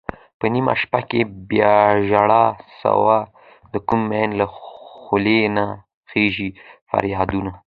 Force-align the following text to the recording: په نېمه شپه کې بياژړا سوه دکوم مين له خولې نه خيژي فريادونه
په 0.39 0.45
نېمه 0.53 0.73
شپه 0.81 0.99
کې 1.09 1.21
بياژړا 1.49 2.45
سوه 2.81 3.17
دکوم 3.73 4.01
مين 4.09 4.29
له 4.39 4.45
خولې 4.55 5.39
نه 5.55 5.65
خيژي 6.09 6.49
فريادونه 6.89 7.51